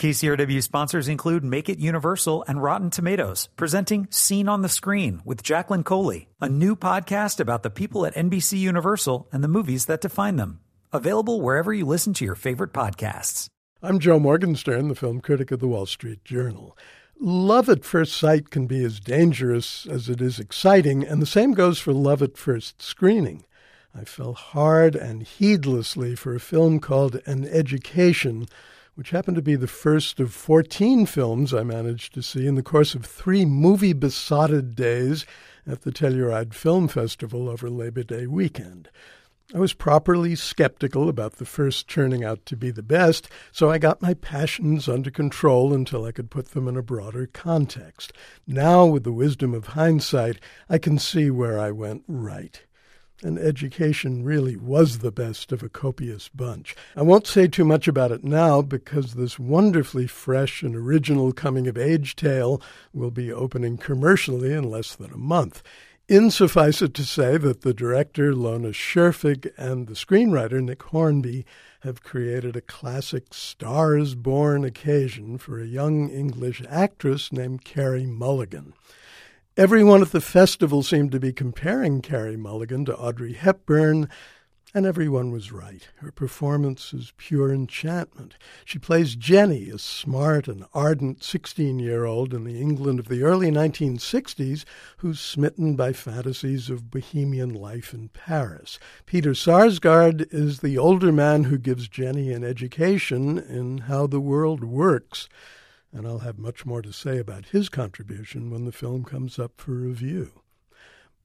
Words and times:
KCRW 0.00 0.62
sponsors 0.62 1.08
include 1.08 1.44
Make 1.44 1.68
It 1.68 1.78
Universal 1.78 2.42
and 2.48 2.62
Rotten 2.62 2.88
Tomatoes, 2.88 3.50
presenting 3.54 4.08
Scene 4.10 4.48
on 4.48 4.62
the 4.62 4.68
Screen 4.70 5.20
with 5.26 5.42
Jacqueline 5.42 5.84
Coley, 5.84 6.30
a 6.40 6.48
new 6.48 6.74
podcast 6.74 7.38
about 7.38 7.62
the 7.62 7.68
people 7.68 8.06
at 8.06 8.14
NBC 8.14 8.58
Universal 8.58 9.28
and 9.30 9.44
the 9.44 9.48
movies 9.48 9.84
that 9.84 10.00
define 10.00 10.36
them. 10.36 10.60
Available 10.90 11.42
wherever 11.42 11.70
you 11.70 11.84
listen 11.84 12.14
to 12.14 12.24
your 12.24 12.34
favorite 12.34 12.72
podcasts. 12.72 13.48
I'm 13.82 13.98
Joe 13.98 14.18
Morgenstern, 14.18 14.88
the 14.88 14.94
film 14.94 15.20
critic 15.20 15.50
of 15.50 15.60
the 15.60 15.68
Wall 15.68 15.84
Street 15.84 16.24
Journal. 16.24 16.78
Love 17.18 17.68
at 17.68 17.84
first 17.84 18.16
sight 18.16 18.48
can 18.48 18.66
be 18.66 18.82
as 18.82 19.00
dangerous 19.00 19.84
as 19.84 20.08
it 20.08 20.22
is 20.22 20.40
exciting, 20.40 21.04
and 21.04 21.20
the 21.20 21.26
same 21.26 21.52
goes 21.52 21.78
for 21.78 21.92
love 21.92 22.22
at 22.22 22.38
first 22.38 22.80
screening. 22.80 23.44
I 23.94 24.04
fell 24.04 24.32
hard 24.32 24.96
and 24.96 25.24
heedlessly 25.24 26.16
for 26.16 26.34
a 26.34 26.40
film 26.40 26.80
called 26.80 27.20
An 27.26 27.46
Education 27.46 28.46
which 29.00 29.12
happened 29.12 29.34
to 29.34 29.40
be 29.40 29.56
the 29.56 29.66
first 29.66 30.20
of 30.20 30.30
14 30.30 31.06
films 31.06 31.54
I 31.54 31.62
managed 31.62 32.12
to 32.12 32.22
see 32.22 32.46
in 32.46 32.54
the 32.54 32.62
course 32.62 32.94
of 32.94 33.06
three 33.06 33.46
movie 33.46 33.94
besotted 33.94 34.76
days 34.76 35.24
at 35.66 35.80
the 35.80 35.90
Telluride 35.90 36.52
Film 36.52 36.86
Festival 36.86 37.48
over 37.48 37.70
Labor 37.70 38.02
Day 38.02 38.26
weekend. 38.26 38.90
I 39.54 39.58
was 39.58 39.72
properly 39.72 40.36
skeptical 40.36 41.08
about 41.08 41.36
the 41.36 41.46
first 41.46 41.88
turning 41.88 42.24
out 42.24 42.44
to 42.44 42.58
be 42.58 42.70
the 42.70 42.82
best, 42.82 43.30
so 43.50 43.70
I 43.70 43.78
got 43.78 44.02
my 44.02 44.12
passions 44.12 44.86
under 44.86 45.10
control 45.10 45.72
until 45.72 46.04
I 46.04 46.12
could 46.12 46.30
put 46.30 46.50
them 46.50 46.68
in 46.68 46.76
a 46.76 46.82
broader 46.82 47.26
context. 47.26 48.12
Now, 48.46 48.84
with 48.84 49.04
the 49.04 49.12
wisdom 49.12 49.54
of 49.54 49.68
hindsight, 49.68 50.40
I 50.68 50.76
can 50.76 50.98
see 50.98 51.30
where 51.30 51.58
I 51.58 51.70
went 51.70 52.04
right 52.06 52.62
An 53.22 53.36
Education 53.36 54.24
really 54.24 54.56
was 54.56 54.98
the 54.98 55.12
best 55.12 55.52
of 55.52 55.62
a 55.62 55.68
copious 55.68 56.30
bunch. 56.30 56.74
I 56.96 57.02
won't 57.02 57.26
say 57.26 57.48
too 57.48 57.66
much 57.66 57.86
about 57.86 58.12
it 58.12 58.24
now 58.24 58.62
because 58.62 59.12
this 59.12 59.38
wonderfully 59.38 60.06
fresh 60.06 60.62
and 60.62 60.74
original 60.74 61.32
coming 61.32 61.66
of 61.66 61.76
age 61.76 62.16
tale 62.16 62.62
will 62.94 63.10
be 63.10 63.30
opening 63.30 63.76
commercially 63.76 64.54
in 64.54 64.70
less 64.70 64.96
than 64.96 65.12
a 65.12 65.18
month. 65.18 65.62
Insuffice 66.08 66.80
it 66.80 66.94
to 66.94 67.04
say 67.04 67.36
that 67.36 67.60
the 67.60 67.74
director, 67.74 68.34
Lone 68.34 68.64
Scherfig, 68.72 69.52
and 69.58 69.86
the 69.86 69.94
screenwriter, 69.94 70.62
Nick 70.62 70.82
Hornby, 70.84 71.44
have 71.80 72.02
created 72.02 72.56
a 72.56 72.62
classic 72.62 73.34
stars 73.34 74.14
born 74.14 74.64
occasion 74.64 75.36
for 75.36 75.60
a 75.60 75.66
young 75.66 76.08
English 76.08 76.62
actress 76.70 77.30
named 77.32 77.64
Carey 77.64 78.06
Mulligan. 78.06 78.72
Everyone 79.60 80.00
at 80.00 80.12
the 80.12 80.22
festival 80.22 80.82
seemed 80.82 81.12
to 81.12 81.20
be 81.20 81.34
comparing 81.34 82.00
Carey 82.00 82.34
Mulligan 82.34 82.86
to 82.86 82.96
Audrey 82.96 83.34
Hepburn, 83.34 84.08
and 84.72 84.86
everyone 84.86 85.32
was 85.32 85.52
right. 85.52 85.86
Her 85.96 86.10
performance 86.10 86.94
is 86.94 87.12
pure 87.18 87.52
enchantment. 87.52 88.38
She 88.64 88.78
plays 88.78 89.16
Jenny, 89.16 89.68
a 89.68 89.76
smart 89.76 90.48
and 90.48 90.64
ardent 90.72 91.22
16 91.22 91.78
year 91.78 92.06
old 92.06 92.32
in 92.32 92.44
the 92.44 92.58
England 92.58 93.00
of 93.00 93.08
the 93.08 93.22
early 93.22 93.50
1960s 93.50 94.64
who's 94.96 95.20
smitten 95.20 95.76
by 95.76 95.92
fantasies 95.92 96.70
of 96.70 96.90
bohemian 96.90 97.52
life 97.52 97.92
in 97.92 98.08
Paris. 98.08 98.78
Peter 99.04 99.32
Sarsgaard 99.32 100.26
is 100.32 100.60
the 100.60 100.78
older 100.78 101.12
man 101.12 101.44
who 101.44 101.58
gives 101.58 101.86
Jenny 101.86 102.32
an 102.32 102.44
education 102.44 103.38
in 103.38 103.76
how 103.76 104.06
the 104.06 104.20
world 104.20 104.64
works 104.64 105.28
and 105.92 106.06
I'll 106.06 106.20
have 106.20 106.38
much 106.38 106.64
more 106.64 106.82
to 106.82 106.92
say 106.92 107.18
about 107.18 107.46
his 107.46 107.68
contribution 107.68 108.50
when 108.50 108.64
the 108.64 108.72
film 108.72 109.04
comes 109.04 109.38
up 109.38 109.52
for 109.56 109.72
review. 109.72 110.32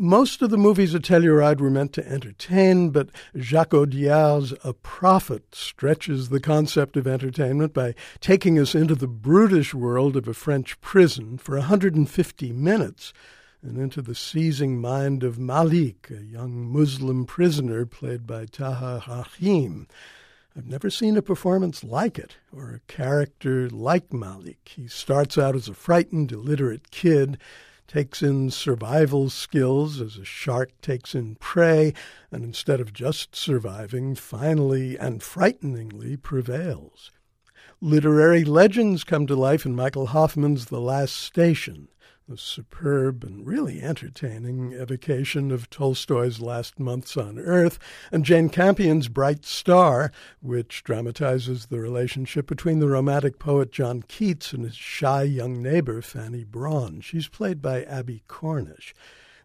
Most 0.00 0.42
of 0.42 0.50
the 0.50 0.56
movies 0.56 0.94
at 0.94 1.02
Telluride 1.02 1.60
were 1.60 1.70
meant 1.70 1.92
to 1.94 2.08
entertain, 2.08 2.90
but 2.90 3.08
Jacques 3.36 3.74
Audiard's 3.74 4.54
A 4.62 4.72
Prophet 4.72 5.56
stretches 5.56 6.28
the 6.28 6.38
concept 6.38 6.96
of 6.96 7.08
entertainment 7.08 7.74
by 7.74 7.96
taking 8.20 8.60
us 8.60 8.76
into 8.76 8.94
the 8.94 9.08
brutish 9.08 9.74
world 9.74 10.16
of 10.16 10.28
a 10.28 10.34
French 10.34 10.80
prison 10.80 11.36
for 11.36 11.56
150 11.56 12.52
minutes 12.52 13.12
and 13.60 13.76
into 13.76 14.00
the 14.00 14.14
seizing 14.14 14.80
mind 14.80 15.24
of 15.24 15.36
Malik, 15.36 16.10
a 16.12 16.22
young 16.22 16.72
Muslim 16.72 17.24
prisoner 17.26 17.84
played 17.84 18.24
by 18.24 18.46
Tahar 18.46 19.02
Rahim. 19.08 19.88
I've 20.58 20.66
never 20.66 20.90
seen 20.90 21.16
a 21.16 21.22
performance 21.22 21.84
like 21.84 22.18
it, 22.18 22.38
or 22.50 22.70
a 22.70 22.92
character 22.92 23.70
like 23.70 24.12
Malik. 24.12 24.72
He 24.74 24.88
starts 24.88 25.38
out 25.38 25.54
as 25.54 25.68
a 25.68 25.72
frightened, 25.72 26.32
illiterate 26.32 26.90
kid, 26.90 27.38
takes 27.86 28.24
in 28.24 28.50
survival 28.50 29.30
skills 29.30 30.00
as 30.00 30.16
a 30.16 30.24
shark 30.24 30.72
takes 30.80 31.14
in 31.14 31.36
prey, 31.36 31.94
and 32.32 32.42
instead 32.42 32.80
of 32.80 32.92
just 32.92 33.36
surviving, 33.36 34.16
finally 34.16 34.98
and 34.98 35.22
frighteningly 35.22 36.16
prevails. 36.16 37.12
Literary 37.80 38.42
legends 38.42 39.04
come 39.04 39.28
to 39.28 39.36
life 39.36 39.64
in 39.64 39.76
Michael 39.76 40.08
Hoffman's 40.08 40.64
The 40.64 40.80
Last 40.80 41.14
Station 41.14 41.86
a 42.30 42.36
superb 42.36 43.24
and 43.24 43.46
really 43.46 43.80
entertaining 43.80 44.72
evocation 44.72 45.50
of 45.50 45.70
Tolstoy's 45.70 46.40
Last 46.40 46.78
Months 46.78 47.16
on 47.16 47.38
Earth, 47.38 47.78
and 48.12 48.24
Jane 48.24 48.50
Campion's 48.50 49.08
Bright 49.08 49.44
Star, 49.44 50.12
which 50.40 50.84
dramatizes 50.84 51.66
the 51.66 51.80
relationship 51.80 52.46
between 52.46 52.80
the 52.80 52.88
romantic 52.88 53.38
poet 53.38 53.72
John 53.72 54.02
Keats 54.02 54.52
and 54.52 54.64
his 54.64 54.76
shy 54.76 55.22
young 55.22 55.62
neighbor 55.62 56.02
Fanny 56.02 56.44
Brawne. 56.44 57.00
She's 57.00 57.28
played 57.28 57.62
by 57.62 57.82
Abbie 57.84 58.24
Cornish. 58.28 58.94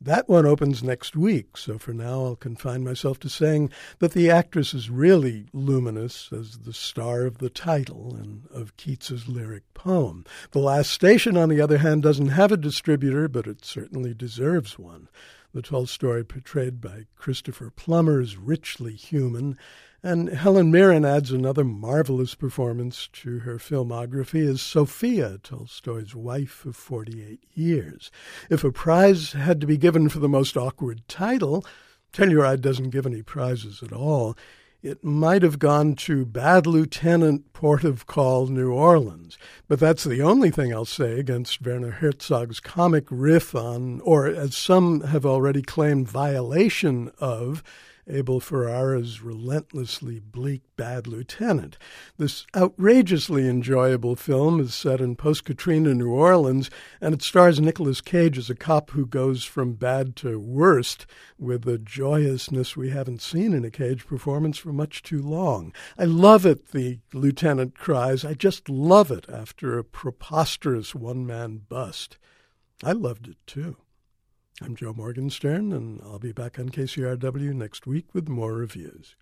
That 0.00 0.28
one 0.28 0.46
opens 0.46 0.82
next 0.82 1.16
week, 1.16 1.56
so 1.56 1.76
for 1.76 1.92
now 1.92 2.24
I'll 2.24 2.36
confine 2.36 2.84
myself 2.84 3.18
to 3.20 3.28
saying 3.28 3.70
that 3.98 4.12
the 4.12 4.30
actress 4.30 4.72
is 4.72 4.90
really 4.90 5.46
luminous 5.52 6.32
as 6.32 6.58
the 6.58 6.72
star 6.72 7.26
of 7.26 7.38
the 7.38 7.50
title 7.50 8.14
and 8.14 8.46
of 8.52 8.76
Keats's 8.76 9.26
lyric 9.26 9.64
poem. 9.74 10.24
The 10.52 10.60
Last 10.60 10.92
Station, 10.92 11.36
on 11.36 11.48
the 11.48 11.60
other 11.60 11.78
hand, 11.78 12.04
doesn't 12.04 12.28
have 12.28 12.52
a 12.52 12.56
distributor, 12.56 13.26
but 13.26 13.48
it 13.48 13.64
certainly 13.64 14.14
deserves 14.14 14.78
one. 14.78 15.08
The 15.54 15.62
Tolstoy 15.62 16.24
portrayed 16.24 16.78
by 16.78 17.06
Christopher 17.16 17.70
Plummer 17.70 18.20
is 18.20 18.36
richly 18.36 18.92
human, 18.92 19.56
and 20.02 20.28
Helen 20.28 20.70
Mirren 20.70 21.06
adds 21.06 21.30
another 21.30 21.64
marvelous 21.64 22.34
performance 22.34 23.08
to 23.14 23.38
her 23.40 23.56
filmography 23.56 24.46
as 24.46 24.60
Sophia, 24.60 25.38
Tolstoy's 25.42 26.14
wife 26.14 26.66
of 26.66 26.76
48 26.76 27.44
years. 27.54 28.10
If 28.50 28.62
a 28.62 28.70
prize 28.70 29.32
had 29.32 29.58
to 29.62 29.66
be 29.66 29.78
given 29.78 30.10
for 30.10 30.18
the 30.18 30.28
most 30.28 30.54
awkward 30.54 31.08
title, 31.08 31.64
Telluride 32.12 32.60
doesn't 32.60 32.90
give 32.90 33.06
any 33.06 33.22
prizes 33.22 33.82
at 33.82 33.92
all. 33.92 34.36
It 34.80 35.02
might 35.02 35.42
have 35.42 35.58
gone 35.58 35.96
to 35.96 36.24
Bad 36.24 36.64
Lieutenant 36.64 37.52
Port 37.52 37.82
of 37.82 38.06
Call, 38.06 38.46
New 38.46 38.70
Orleans. 38.70 39.36
But 39.66 39.80
that's 39.80 40.04
the 40.04 40.22
only 40.22 40.52
thing 40.52 40.72
I'll 40.72 40.84
say 40.84 41.18
against 41.18 41.60
Werner 41.60 41.90
Herzog's 41.90 42.60
comic 42.60 43.04
riff 43.10 43.56
on, 43.56 44.00
or 44.02 44.28
as 44.28 44.56
some 44.56 45.00
have 45.00 45.26
already 45.26 45.62
claimed, 45.62 46.08
violation 46.08 47.10
of 47.18 47.64
Abel 48.08 48.40
Ferrara's 48.40 49.22
relentlessly 49.22 50.18
bleak 50.18 50.62
bad 50.76 51.06
lieutenant. 51.06 51.76
This 52.16 52.46
outrageously 52.56 53.48
enjoyable 53.48 54.16
film 54.16 54.60
is 54.60 54.74
set 54.74 55.00
in 55.00 55.16
post 55.16 55.44
Katrina 55.44 55.94
New 55.94 56.10
Orleans, 56.10 56.70
and 57.00 57.14
it 57.14 57.22
stars 57.22 57.60
Nicolas 57.60 58.00
Cage 58.00 58.38
as 58.38 58.48
a 58.48 58.54
cop 58.54 58.90
who 58.90 59.06
goes 59.06 59.44
from 59.44 59.74
bad 59.74 60.16
to 60.16 60.38
worst 60.38 61.06
with 61.38 61.66
a 61.68 61.78
joyousness 61.78 62.76
we 62.76 62.90
haven't 62.90 63.22
seen 63.22 63.52
in 63.52 63.64
a 63.64 63.70
Cage 63.70 64.06
performance 64.06 64.58
for 64.58 64.72
much 64.72 65.02
too 65.02 65.22
long. 65.22 65.72
I 65.98 66.04
love 66.04 66.46
it, 66.46 66.68
the 66.72 67.00
lieutenant 67.12 67.78
cries. 67.78 68.24
I 68.24 68.34
just 68.34 68.68
love 68.68 69.10
it 69.10 69.26
after 69.28 69.78
a 69.78 69.84
preposterous 69.84 70.94
one 70.94 71.26
man 71.26 71.62
bust. 71.68 72.18
I 72.82 72.92
loved 72.92 73.28
it 73.28 73.38
too. 73.46 73.76
I'm 74.60 74.74
Joe 74.74 74.92
Morgenstern, 74.92 75.72
and 75.72 76.00
I'll 76.02 76.18
be 76.18 76.32
back 76.32 76.58
on 76.58 76.68
KCRW 76.70 77.54
next 77.54 77.86
week 77.86 78.06
with 78.12 78.28
more 78.28 78.54
reviews. 78.54 79.14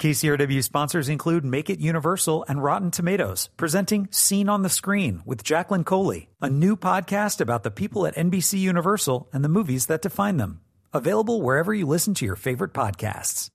KCRW 0.00 0.64
sponsors 0.64 1.08
include 1.08 1.44
Make 1.44 1.70
It 1.70 1.78
Universal 1.78 2.44
and 2.48 2.62
Rotten 2.62 2.90
Tomatoes, 2.90 3.50
presenting 3.56 4.08
Scene 4.10 4.48
on 4.48 4.62
the 4.62 4.68
Screen 4.68 5.22
with 5.24 5.44
Jacqueline 5.44 5.84
Coley, 5.84 6.30
a 6.40 6.50
new 6.50 6.74
podcast 6.74 7.40
about 7.40 7.62
the 7.62 7.70
people 7.70 8.06
at 8.06 8.16
NBC 8.16 8.58
Universal 8.58 9.28
and 9.32 9.44
the 9.44 9.48
movies 9.48 9.86
that 9.86 10.02
define 10.02 10.38
them. 10.38 10.62
Available 10.92 11.42
wherever 11.42 11.72
you 11.72 11.86
listen 11.86 12.14
to 12.14 12.24
your 12.24 12.36
favorite 12.36 12.72
podcasts. 12.72 13.50